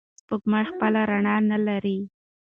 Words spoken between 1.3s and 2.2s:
نلري.